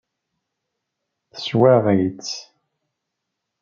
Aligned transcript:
Teswaɣ-itt. 1.31 2.31